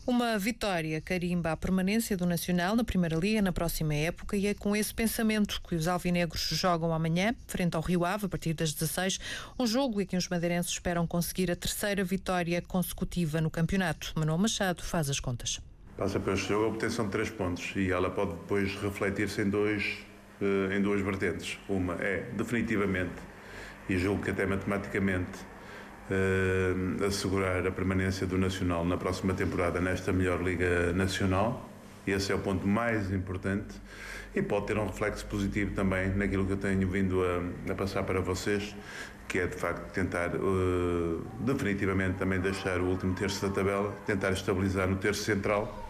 Uma 0.06 0.38
vitória 0.38 0.98
carimba 1.02 1.52
a 1.52 1.56
permanência 1.56 2.16
do 2.16 2.24
Nacional 2.24 2.74
na 2.74 2.84
Primeira 2.84 3.16
Liga 3.16 3.42
na 3.42 3.52
próxima 3.52 3.94
época 3.94 4.34
e 4.34 4.46
é 4.46 4.54
com 4.54 4.74
esse 4.74 4.94
pensamento 4.94 5.60
que 5.60 5.74
os 5.74 5.86
alvinegros 5.86 6.40
jogam 6.40 6.92
amanhã, 6.92 7.34
frente 7.46 7.76
ao 7.76 7.82
Rio 7.82 8.06
Ave, 8.06 8.26
a 8.26 8.28
partir 8.30 8.54
das 8.54 8.72
16, 8.72 9.20
um 9.58 9.66
jogo 9.66 10.00
em 10.00 10.06
que 10.06 10.16
os 10.16 10.28
madeirenses 10.28 10.72
esperam 10.72 11.06
conseguir 11.06 11.50
a 11.50 11.56
terceira 11.56 12.02
vitória 12.02 12.62
consecutiva 12.62 13.42
no 13.42 13.50
campeonato. 13.50 14.14
Manuel 14.16 14.38
Machado 14.48 14.82
faz 14.82 15.10
as 15.10 15.20
contas 15.20 15.60
passa 15.94 16.22
este 16.32 16.48
jogo 16.48 16.64
a 16.64 16.68
obtenção 16.68 17.04
de 17.04 17.10
três 17.10 17.28
pontos 17.28 17.72
e 17.76 17.90
ela 17.90 18.08
pode 18.08 18.30
depois 18.30 18.72
refletir-se 18.76 19.42
em, 19.42 19.50
dois, 19.50 19.98
eh, 20.40 20.76
em 20.76 20.80
duas 20.80 21.02
vertentes. 21.02 21.58
Uma 21.68 21.94
é, 21.94 22.30
definitivamente, 22.34 23.12
e 23.90 23.98
julgo 23.98 24.22
que 24.22 24.30
até 24.30 24.46
matematicamente, 24.46 25.38
uh, 26.08 27.04
assegurar 27.04 27.66
a 27.66 27.70
permanência 27.72 28.26
do 28.26 28.38
Nacional 28.38 28.84
na 28.84 28.96
próxima 28.96 29.34
temporada 29.34 29.80
nesta 29.80 30.12
melhor 30.12 30.40
Liga 30.40 30.92
Nacional. 30.92 31.68
Esse 32.06 32.32
é 32.32 32.34
o 32.34 32.38
ponto 32.38 32.66
mais 32.66 33.12
importante 33.12 33.74
e 34.38 34.42
pode 34.42 34.66
ter 34.66 34.78
um 34.78 34.86
reflexo 34.86 35.26
positivo 35.26 35.74
também 35.74 36.10
naquilo 36.10 36.46
que 36.46 36.52
eu 36.52 36.56
tenho 36.56 36.88
vindo 36.88 37.22
a, 37.24 37.72
a 37.72 37.74
passar 37.74 38.04
para 38.04 38.20
vocês, 38.20 38.74
que 39.26 39.38
é 39.40 39.46
de 39.46 39.56
facto 39.56 39.92
tentar 39.92 40.34
uh, 40.36 41.22
definitivamente 41.40 42.18
também 42.18 42.40
deixar 42.40 42.80
o 42.80 42.86
último 42.86 43.14
terço 43.14 43.46
da 43.46 43.52
tabela, 43.52 43.92
tentar 44.06 44.30
estabilizar 44.30 44.88
no 44.88 44.96
terço 44.96 45.24
central 45.24 45.86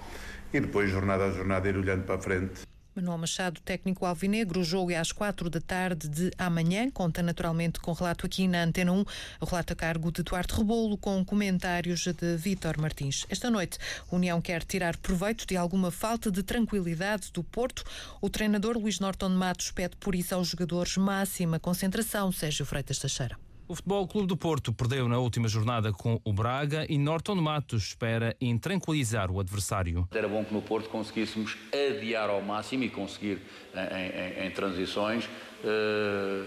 e 0.52 0.61
depois, 0.61 0.90
jornada 0.90 1.26
a 1.26 1.31
jornada, 1.31 1.69
ir 1.69 1.76
olhando 1.76 2.05
para 2.05 2.14
a 2.14 2.19
frente. 2.19 2.68
Manuel 2.99 3.19
Machado, 3.19 3.61
técnico 3.61 4.05
alvinegro, 4.05 4.61
o 4.61 4.64
jogo 4.64 4.90
é 4.90 4.97
às 4.97 5.12
quatro 5.12 5.49
da 5.49 5.61
tarde 5.61 6.09
de 6.09 6.33
amanhã. 6.37 6.90
Conta 6.90 7.23
naturalmente 7.23 7.78
com 7.78 7.93
relato 7.93 8.26
aqui 8.26 8.49
na 8.49 8.64
Antena 8.64 8.90
1, 8.90 9.05
o 9.40 9.45
relato 9.45 9.73
a 9.73 9.76
cargo 9.76 10.11
de 10.11 10.25
Duarte 10.25 10.55
Rebolo, 10.55 10.99
com 10.99 11.25
comentários 11.25 12.00
de 12.00 12.37
Vítor 12.37 12.76
Martins. 12.76 13.25
Esta 13.31 13.49
noite, 13.49 13.78
a 14.11 14.17
União 14.17 14.40
quer 14.40 14.64
tirar 14.64 14.97
proveito 14.97 15.47
de 15.47 15.57
alguma 15.57 15.93
falta 15.93 16.28
de 16.28 16.43
tranquilidade 16.43 17.31
do 17.33 17.45
Porto. 17.45 17.85
O 18.21 18.28
treinador 18.28 18.76
Luís 18.76 18.99
Norton 18.99 19.28
Matos 19.28 19.71
pede 19.71 19.97
por 19.97 20.17
isso 20.17 20.35
aos 20.35 20.49
jogadores 20.49 20.97
máxima 20.97 21.61
concentração. 21.61 22.33
Sérgio 22.33 22.67
Freitas 22.67 22.99
Teixeira. 22.99 23.48
O 23.71 23.75
Futebol 23.75 24.09
Clube 24.09 24.27
do 24.27 24.35
Porto 24.35 24.73
perdeu 24.73 25.07
na 25.11 25.19
última 25.19 25.47
jornada 25.47 25.93
com 25.93 26.19
o 26.25 26.33
Braga 26.33 26.87
e 26.89 26.97
Norton 26.97 27.35
Matos 27.35 27.89
espera 27.89 28.35
em 28.41 28.57
tranquilizar 28.57 29.31
o 29.31 29.39
adversário. 29.39 30.09
Era 30.11 30.27
bom 30.27 30.43
que 30.43 30.55
no 30.55 30.63
Porto 30.63 30.89
conseguíssemos 30.89 31.55
adiar 31.71 32.31
ao 32.31 32.41
máximo 32.41 32.85
e 32.85 32.89
conseguir 32.89 33.43
em, 33.75 34.45
em, 34.45 34.47
em 34.47 34.51
transições 34.53 35.27
uh, 35.27 36.47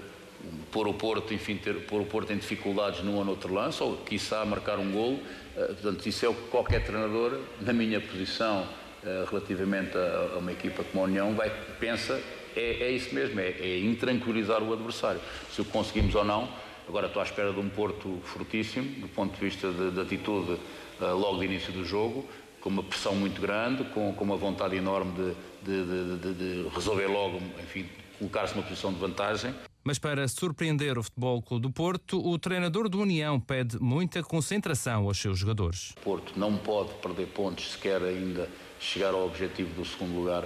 pôr 0.72 0.88
o 0.88 0.96
Porto, 0.96 1.32
enfim, 1.32 1.58
ter, 1.58 1.86
pôr 1.86 2.01
o 2.01 2.06
Porto 2.06 2.34
em 2.34 2.38
dificuldades 2.38 3.04
num 3.04 3.16
ou 3.18 3.24
noutro 3.24 3.54
lance 3.54 3.84
ou 3.84 3.98
quiçá 3.98 4.44
marcar 4.44 4.80
um 4.80 4.92
golo. 4.92 5.18
Uh, 5.18 5.75
portanto, 5.75 6.04
isso 6.08 6.25
é 6.25 6.30
o 6.30 6.34
que 6.34 6.48
qualquer 6.48 6.84
treinador, 6.84 7.40
na 7.62 7.72
minha 7.72 8.01
posição, 8.01 8.63
uh, 8.63 9.30
relativamente 9.30 9.96
a, 9.96 10.34
a, 10.34 10.38
uma 10.40 10.51
equipa 10.51 10.84
como 10.86 11.04
a 11.04 11.06
União, 11.06 11.36
vai, 11.36 11.51
pensa 11.80 12.20
é, 12.56 12.84
é 12.84 12.92
isso 12.92 13.13
mesmo, 13.13 13.40
é, 13.40 13.50
é 13.60 13.80
intranquilizar 13.80 14.63
o 14.63 14.74
adversário. 14.74 15.22
Se 15.51 15.62
o 15.62 15.66
conseguimos 15.66 16.16
ou 16.16 16.25
não, 16.25 16.50
Agora 16.91 17.07
estou 17.07 17.21
à 17.21 17.25
espera 17.25 17.53
de 17.53 17.60
um 17.62 17.69
Porto 17.69 18.19
fortíssimo, 18.21 19.00
do 19.00 19.07
ponto 19.07 19.33
de 19.33 19.39
vista 19.39 19.71
de, 19.71 19.91
de 19.91 20.01
atitude 20.01 20.60
uh, 21.00 21.15
logo 21.15 21.39
de 21.39 21.45
início 21.45 21.71
do 21.71 21.86
jogo, 21.86 22.27
com 22.60 22.67
uma 22.67 22.83
pressão 22.83 23.15
muito 23.15 23.39
grande, 23.39 23.86
com, 23.86 24.13
com 24.13 24.24
uma 24.25 24.36
vontade 24.36 24.75
enorme 24.75 25.33
de, 25.63 25.86
de, 25.86 26.33
de 26.33 26.67
resolver 26.67 27.07
logo, 27.07 27.38
enfim, 27.63 27.88
colocar-se 28.19 28.53
numa 28.55 28.67
posição 28.67 28.91
de 28.91 29.00
vantagem. 29.00 29.55
Mas 29.86 30.00
para 30.00 30.27
surpreender 30.27 30.98
o 30.98 31.03
Futebol 31.03 31.41
Clube 31.41 31.62
do 31.62 31.71
Porto, 31.71 32.21
o 32.21 32.38
treinador 32.38 32.89
do 32.89 33.00
União 33.00 33.39
pede 33.39 33.81
muita 33.81 34.21
concentração 34.21 35.05
aos 35.05 35.17
seus 35.17 35.39
jogadores. 35.39 35.91
O 35.91 36.01
Porto 36.01 36.33
não 36.38 36.57
pode 36.57 36.93
perder 36.95 37.27
pontos 37.27 37.71
se 37.71 37.77
quer 37.77 38.01
ainda 38.01 38.50
chegar 38.81 39.13
ao 39.13 39.25
objetivo 39.25 39.74
do 39.75 39.86
segundo 39.86 40.13
lugar. 40.13 40.45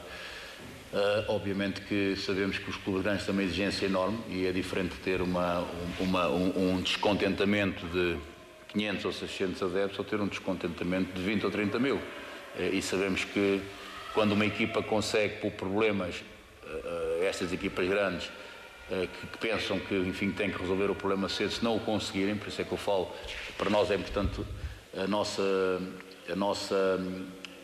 Uh, 0.96 1.26
obviamente 1.28 1.82
que 1.82 2.16
sabemos 2.16 2.58
que 2.58 2.70
os 2.70 2.78
clubes 2.78 3.04
grandes 3.04 3.26
têm 3.26 3.34
uma 3.34 3.44
exigência 3.44 3.86
enorme 3.86 4.18
e 4.30 4.46
é 4.46 4.52
diferente 4.54 4.96
ter 5.04 5.20
uma, 5.20 5.68
uma, 6.00 6.30
um, 6.30 6.76
um, 6.76 6.82
descontentamento 6.82 7.86
de 7.88 8.18
500 8.70 9.04
ou 9.04 9.12
600 9.12 9.64
adeptos 9.64 10.00
ou 10.00 10.06
ter 10.06 10.22
um 10.22 10.28
descontentamento 10.28 11.12
de 11.12 11.22
20 11.22 11.44
ou 11.44 11.52
30 11.52 11.80
mil. 11.80 11.96
Uh, 11.98 12.02
e 12.72 12.82
sabemos 12.82 13.26
que 13.26 13.62
quando 14.14 14.32
uma 14.32 14.46
equipa 14.46 14.82
consegue, 14.82 15.42
por 15.42 15.52
problemas, 15.52 16.24
uh, 16.64 17.24
estas 17.26 17.52
equipas 17.52 17.86
grandes, 17.90 18.32
que, 18.88 19.28
que, 19.28 19.38
pensam 19.40 19.80
que, 19.80 19.96
enfim, 19.96 20.32
têm 20.32 20.50
que 20.50 20.62
resolver 20.62 20.90
o 20.92 20.96
problema 20.96 21.28
cedo, 21.28 21.52
se 21.52 21.64
não 21.64 21.76
o 21.76 21.80
conseguirem, 21.82 22.38
por 22.38 22.48
isso 22.48 22.62
é 22.62 22.64
que 22.64 22.72
eu 22.72 22.78
falo, 22.78 23.12
para 23.58 23.70
nós 23.70 23.92
é 23.92 23.96
importante 23.96 24.42
a 24.96 25.08
nossa, 25.08 25.42
a 26.32 26.36
nossa 26.36 27.00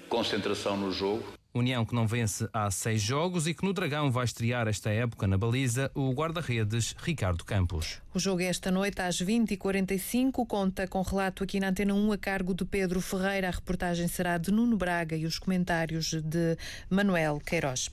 concentração 0.10 0.76
no 0.76 0.92
jogo. 0.92 1.24
União 1.54 1.86
que 1.86 1.94
não 1.94 2.08
vence 2.08 2.48
há 2.54 2.72
seis 2.72 3.02
jogos 3.02 3.46
e 3.46 3.54
que 3.54 3.66
no 3.66 3.74
Dragão 3.74 4.10
vai 4.10 4.24
estrear 4.24 4.70
esta 4.70 4.90
época 4.90 5.28
na 5.28 5.38
baliza 5.38 5.92
o 5.94 6.10
guarda-redes 6.12 6.96
Ricardo 7.04 7.44
Campos. 7.44 8.02
O 8.14 8.20
jogo 8.20 8.42
é 8.42 8.46
esta 8.46 8.72
noite 8.72 9.02
às 9.02 9.22
20h45, 9.22 10.46
conta 10.48 10.88
com 10.88 11.02
relato 11.02 11.44
aqui 11.44 11.60
na 11.60 11.68
Antena 11.68 11.94
1 11.94 12.12
a 12.14 12.18
cargo 12.18 12.54
de 12.54 12.64
Pedro 12.64 13.02
Ferreira. 13.02 13.50
A 13.50 13.52
reportagem 13.52 14.08
será 14.08 14.38
de 14.38 14.50
Nuno 14.50 14.78
Braga 14.78 15.16
e 15.16 15.26
os 15.26 15.38
comentários 15.38 16.14
de 16.14 16.58
Manuel 16.90 17.42
Queiroz. 17.46 17.92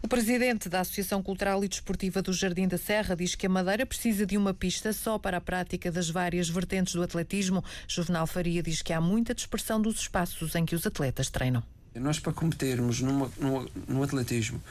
O 0.00 0.06
presidente 0.06 0.68
da 0.68 0.80
Associação 0.80 1.20
Cultural 1.20 1.64
e 1.64 1.68
Desportiva 1.68 2.22
do 2.22 2.32
Jardim 2.32 2.68
da 2.68 2.78
Serra 2.78 3.16
diz 3.16 3.34
que 3.34 3.46
a 3.46 3.50
Madeira 3.50 3.84
precisa 3.84 4.24
de 4.24 4.36
uma 4.36 4.54
pista 4.54 4.92
só 4.92 5.18
para 5.18 5.38
a 5.38 5.40
prática 5.40 5.90
das 5.90 6.08
várias 6.08 6.48
vertentes 6.48 6.94
do 6.94 7.02
atletismo. 7.02 7.64
Juvenal 7.88 8.26
Faria 8.28 8.62
diz 8.62 8.82
que 8.82 8.92
há 8.92 9.00
muita 9.00 9.34
dispersão 9.34 9.82
dos 9.82 9.98
espaços 10.00 10.54
em 10.54 10.64
que 10.64 10.76
os 10.76 10.86
atletas 10.86 11.28
treinam. 11.28 11.62
Nós, 11.94 12.20
para 12.20 12.32
competirmos 12.32 13.00
numa, 13.00 13.30
no, 13.38 13.68
no 13.88 14.02
atletismo, 14.02 14.62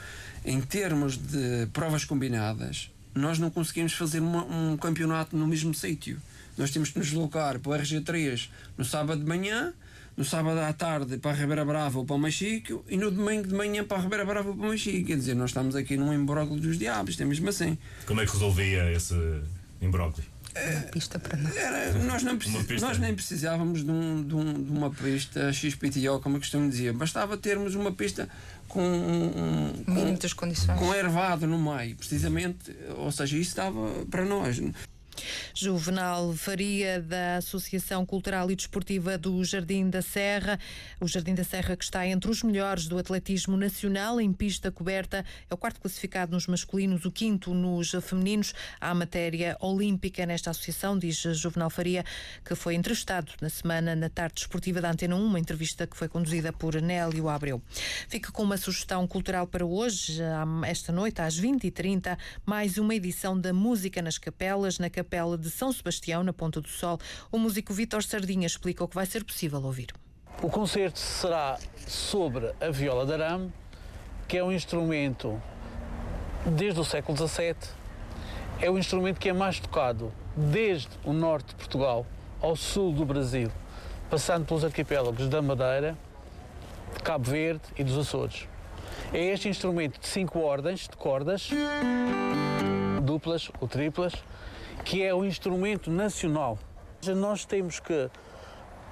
em 0.44 0.60
termos 0.60 1.16
de 1.16 1.66
provas 1.72 2.04
combinadas, 2.04 2.90
nós 3.14 3.38
não 3.38 3.50
conseguimos 3.50 3.92
fazer 3.92 4.20
uma, 4.20 4.44
um 4.44 4.76
campeonato 4.76 5.36
no 5.36 5.46
mesmo 5.46 5.74
sítio. 5.74 6.20
Nós 6.56 6.70
temos 6.70 6.90
que 6.90 6.98
nos 6.98 7.08
deslocar 7.08 7.58
para 7.58 7.70
o 7.70 7.74
RG3 7.74 8.48
no 8.76 8.84
sábado 8.84 9.20
de 9.20 9.26
manhã, 9.26 9.72
no 10.16 10.24
sábado 10.24 10.58
à 10.60 10.72
tarde 10.72 11.18
para 11.18 11.30
a 11.30 11.34
Ribeira 11.34 11.64
Brava 11.64 11.98
ou 11.98 12.04
para 12.04 12.16
o 12.16 12.18
Machico 12.18 12.84
e 12.88 12.96
no 12.96 13.10
domingo 13.10 13.48
de 13.48 13.54
manhã 13.54 13.84
para 13.84 13.98
a 13.98 14.00
Ribeira 14.00 14.24
Brava 14.24 14.48
ou 14.50 14.56
para 14.56 14.66
o 14.66 14.68
Machico. 14.68 15.06
Quer 15.06 15.16
dizer, 15.16 15.34
nós 15.34 15.50
estamos 15.50 15.76
aqui 15.76 15.96
num 15.96 16.12
imbróglio 16.12 16.60
dos 16.60 16.78
diabos, 16.78 17.18
é 17.20 17.24
mesmo 17.24 17.48
assim. 17.48 17.78
Como 18.06 18.20
é 18.20 18.26
que 18.26 18.32
resolvia 18.32 18.90
esse 18.92 19.14
imbróglio? 19.80 20.24
Uma 20.56 20.82
pista 20.82 21.18
para 21.18 21.36
nós. 21.36 21.56
Era, 21.56 21.92
nós, 22.04 22.22
não 22.22 22.36
precis, 22.36 22.82
nós 22.82 22.98
nem 22.98 23.14
precisávamos 23.14 23.84
de, 23.84 23.90
um, 23.90 24.22
de, 24.22 24.34
um, 24.34 24.52
de, 24.52 24.70
uma 24.70 24.90
pista 24.90 25.52
XPTO, 25.52 26.20
como 26.22 26.36
eu 26.36 26.40
costumo 26.40 26.68
dizer. 26.68 26.92
Bastava 26.92 27.36
termos 27.36 27.74
uma 27.74 27.92
pista 27.92 28.28
com 28.68 28.82
um, 28.82 29.84
com, 29.84 30.16
condições. 30.34 30.78
com 30.78 30.94
ervado 30.94 31.46
no 31.46 31.58
meio, 31.58 31.96
precisamente. 31.96 32.76
Ou 32.96 33.12
seja, 33.12 33.36
isso 33.36 33.50
estava 33.50 34.04
para 34.10 34.24
nós. 34.24 34.60
Juvenal 35.54 36.32
Faria, 36.32 37.00
da 37.00 37.36
Associação 37.36 38.06
Cultural 38.06 38.50
e 38.50 38.56
Desportiva 38.56 39.18
do 39.18 39.44
Jardim 39.44 39.90
da 39.90 40.00
Serra. 40.00 40.58
O 41.00 41.06
Jardim 41.06 41.34
da 41.34 41.44
Serra 41.44 41.76
que 41.76 41.84
está 41.84 42.06
entre 42.06 42.30
os 42.30 42.42
melhores 42.42 42.86
do 42.86 42.98
atletismo 42.98 43.56
nacional 43.56 44.20
em 44.20 44.32
pista 44.32 44.72
coberta. 44.72 45.24
É 45.48 45.54
o 45.54 45.56
quarto 45.56 45.80
classificado 45.80 46.32
nos 46.32 46.46
masculinos, 46.46 47.04
o 47.04 47.10
quinto 47.12 47.52
nos 47.52 47.90
femininos. 48.02 48.54
Há 48.80 48.94
matéria 48.94 49.56
olímpica 49.60 50.24
nesta 50.24 50.50
associação, 50.50 50.98
diz 50.98 51.16
Juvenal 51.16 51.68
Faria, 51.68 52.04
que 52.44 52.54
foi 52.54 52.74
entrevistado 52.74 53.32
na 53.40 53.50
semana 53.50 53.94
na 53.94 54.08
tarde 54.08 54.36
desportiva 54.36 54.80
da 54.80 54.90
Antena 54.90 55.14
1, 55.14 55.22
uma 55.22 55.38
entrevista 55.38 55.86
que 55.86 55.96
foi 55.96 56.08
conduzida 56.08 56.52
por 56.52 56.80
Nélio 56.80 57.28
Abreu. 57.28 57.62
Fica 58.08 58.32
com 58.32 58.42
uma 58.42 58.56
sugestão 58.56 59.06
cultural 59.06 59.46
para 59.46 59.64
hoje, 59.64 60.20
esta 60.66 60.92
noite, 60.92 61.20
às 61.20 61.38
20h30, 61.38 62.16
mais 62.46 62.78
uma 62.78 62.94
edição 62.94 63.38
da 63.38 63.52
Música 63.52 64.00
nas 64.00 64.16
Capelas, 64.16 64.78
na 64.78 64.88
Capela 64.88 65.09
de 65.38 65.50
São 65.50 65.72
Sebastião, 65.72 66.22
na 66.22 66.32
Ponta 66.32 66.60
do 66.60 66.68
Sol. 66.68 66.98
O 67.32 67.38
músico 67.38 67.74
Vítor 67.74 68.02
Sardinha 68.02 68.46
explica 68.46 68.84
o 68.84 68.88
que 68.88 68.94
vai 68.94 69.06
ser 69.06 69.24
possível 69.24 69.60
ouvir. 69.62 69.88
O 70.40 70.48
concerto 70.48 70.98
será 70.98 71.58
sobre 71.86 72.54
a 72.60 72.70
viola 72.70 73.04
de 73.04 73.12
arame, 73.12 73.52
que 74.28 74.38
é 74.38 74.44
um 74.44 74.52
instrumento 74.52 75.40
desde 76.46 76.78
o 76.78 76.84
século 76.84 77.18
XVII, 77.18 77.56
é 78.60 78.70
o 78.70 78.78
instrumento 78.78 79.18
que 79.18 79.28
é 79.28 79.32
mais 79.32 79.58
tocado 79.58 80.12
desde 80.36 80.88
o 81.04 81.12
norte 81.12 81.48
de 81.48 81.54
Portugal 81.56 82.06
ao 82.40 82.54
sul 82.54 82.92
do 82.92 83.04
Brasil, 83.04 83.50
passando 84.08 84.46
pelos 84.46 84.64
arquipélagos 84.64 85.28
da 85.28 85.42
Madeira, 85.42 85.98
de 86.96 87.02
Cabo 87.02 87.30
Verde 87.30 87.62
e 87.76 87.82
dos 87.82 87.98
Açores. 87.98 88.48
É 89.12 89.24
este 89.26 89.48
instrumento 89.48 90.00
de 90.00 90.06
cinco 90.06 90.38
ordens 90.38 90.88
de 90.88 90.96
cordas, 90.96 91.50
duplas 93.02 93.50
ou 93.60 93.66
triplas, 93.66 94.12
que 94.84 95.02
é 95.02 95.14
o 95.14 95.24
instrumento 95.24 95.90
nacional. 95.90 96.58
Nós 97.16 97.44
temos 97.44 97.80
que 97.80 98.10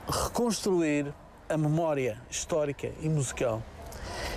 reconstruir 0.07 1.13
a 1.49 1.57
memória 1.57 2.21
histórica 2.31 2.91
e 3.01 3.09
musical 3.09 3.63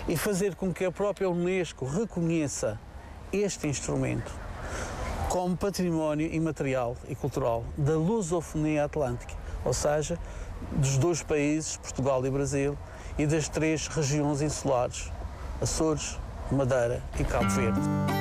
e 0.07 0.17
fazer 0.17 0.55
com 0.55 0.73
que 0.73 0.85
a 0.85 0.91
própria 0.91 1.29
Unesco 1.29 1.85
reconheça 1.85 2.79
este 3.31 3.67
instrumento 3.67 4.31
como 5.29 5.55
património 5.55 6.27
imaterial 6.33 6.97
e 7.07 7.15
cultural 7.15 7.63
da 7.77 7.93
lusofonia 7.93 8.83
atlântica, 8.83 9.33
ou 9.63 9.73
seja, 9.73 10.19
dos 10.73 10.97
dois 10.97 11.23
países, 11.23 11.77
Portugal 11.77 12.25
e 12.25 12.29
Brasil, 12.29 12.77
e 13.17 13.25
das 13.25 13.47
três 13.47 13.87
regiões 13.87 14.41
insulares, 14.41 15.09
Açores, 15.61 16.19
Madeira 16.51 17.01
e 17.17 17.23
Cabo 17.23 17.49
Verde. 17.49 18.20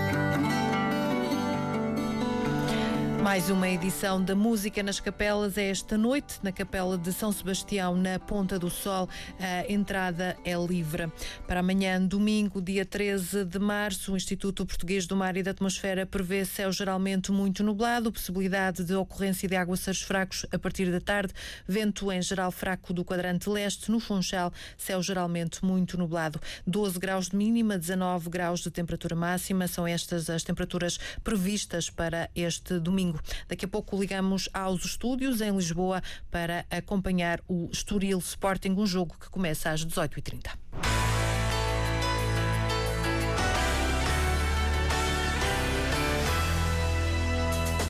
Mais 3.22 3.50
uma 3.50 3.68
edição 3.68 4.24
da 4.24 4.34
Música 4.34 4.82
nas 4.82 4.98
Capelas 4.98 5.58
é 5.58 5.68
esta 5.68 5.98
noite, 5.98 6.38
na 6.42 6.50
Capela 6.50 6.96
de 6.96 7.12
São 7.12 7.30
Sebastião, 7.30 7.94
na 7.94 8.18
Ponta 8.18 8.58
do 8.58 8.70
Sol. 8.70 9.10
A 9.38 9.70
entrada 9.70 10.38
é 10.42 10.54
livre. 10.54 11.12
Para 11.46 11.60
amanhã, 11.60 12.00
domingo, 12.00 12.62
dia 12.62 12.86
13 12.86 13.44
de 13.44 13.58
março, 13.58 14.14
o 14.14 14.16
Instituto 14.16 14.64
Português 14.64 15.06
do 15.06 15.14
Mar 15.14 15.36
e 15.36 15.42
da 15.42 15.50
Atmosfera 15.50 16.06
prevê 16.06 16.46
céu 16.46 16.72
geralmente 16.72 17.30
muito 17.30 17.62
nublado, 17.62 18.10
possibilidade 18.10 18.84
de 18.84 18.94
ocorrência 18.94 19.46
de 19.46 19.54
aguaceiros 19.54 20.00
fracos 20.00 20.46
a 20.50 20.58
partir 20.58 20.90
da 20.90 21.00
tarde, 21.00 21.34
vento 21.68 22.10
em 22.10 22.22
geral 22.22 22.50
fraco 22.50 22.94
do 22.94 23.04
quadrante 23.04 23.50
leste, 23.50 23.90
no 23.90 24.00
Funchal, 24.00 24.50
céu 24.78 25.02
geralmente 25.02 25.62
muito 25.62 25.98
nublado. 25.98 26.40
12 26.66 26.98
graus 26.98 27.28
de 27.28 27.36
mínima, 27.36 27.76
19 27.76 28.30
graus 28.30 28.60
de 28.60 28.70
temperatura 28.70 29.14
máxima, 29.14 29.68
são 29.68 29.86
estas 29.86 30.30
as 30.30 30.42
temperaturas 30.42 30.98
previstas 31.22 31.90
para 31.90 32.30
este 32.34 32.78
domingo 32.78 33.09
domingo. 33.10 33.20
Daqui 33.48 33.64
a 33.64 33.68
pouco 33.68 33.98
ligamos 33.98 34.48
aos 34.52 34.84
estúdios 34.84 35.40
em 35.40 35.54
Lisboa 35.54 36.02
para 36.30 36.64
acompanhar 36.70 37.40
o 37.48 37.68
Estoril 37.72 38.18
Sporting, 38.18 38.70
um 38.70 38.86
jogo 38.86 39.16
que 39.18 39.28
começa 39.28 39.70
às 39.70 39.84
18h30. 39.84 40.89